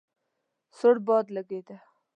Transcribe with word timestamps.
سوړ 0.77 0.95
باد 1.07 1.25
لګېده. 1.35 1.77